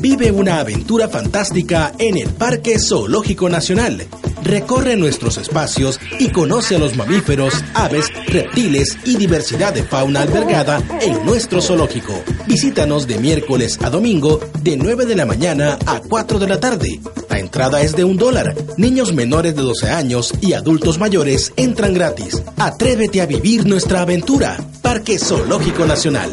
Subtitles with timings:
[0.00, 4.06] Vive una aventura fantástica en el Parque Zoológico Nacional.
[4.42, 10.82] Recorre nuestros espacios y conoce a los mamíferos, aves, reptiles y diversidad de fauna albergada
[11.02, 12.14] en nuestro zoológico.
[12.46, 16.98] Visítanos de miércoles a domingo de 9 de la mañana a 4 de la tarde.
[17.28, 18.54] La entrada es de un dólar.
[18.78, 22.42] Niños menores de 12 años y adultos mayores entran gratis.
[22.56, 24.56] Atrévete a vivir nuestra aventura.
[24.80, 26.32] Parque Zoológico Nacional.